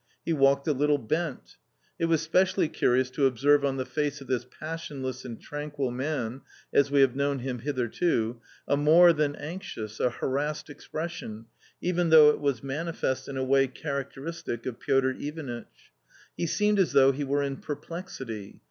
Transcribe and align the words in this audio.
He 0.25 0.33
walked 0.33 0.67
a 0.67 0.73
little 0.73 0.97
bent 0.97 1.57
It 1.99 2.05
was 2.05 2.23
specially 2.23 2.67
curious 2.67 3.11
to 3.11 3.27
observe 3.27 3.63
on 3.63 3.77
the 3.77 3.85
face 3.85 4.19
of 4.19 4.25
this 4.25 4.47
passionless 4.59 5.23
and 5.25 5.39
tranquil 5.39 5.91
man— 5.91 6.41
as 6.73 6.89
we 6.89 7.01
have 7.01 7.15
known 7.15 7.37
him 7.37 7.59
hitherto— 7.59 8.41
a 8.67 8.75
more 8.75 9.13
than 9.13 9.35
anxious, 9.35 9.99
a 9.99 10.09
harassed 10.09 10.71
expression, 10.71 11.45
even 11.81 12.09
though 12.09 12.31
it 12.31 12.39
was 12.39 12.63
manifest 12.63 13.27
in 13.27 13.37
a 13.37 13.43
way 13.43 13.67
characteristic 13.67 14.65
of 14.65 14.79
Piotr 14.79 15.11
Ivanitch. 15.19 15.91
He 16.35 16.47
seemed 16.47 16.79
as 16.79 16.93
though 16.93 17.11
he 17.11 17.23
were 17.23 17.43
in 17.43 17.57
perplexity. 17.57 18.59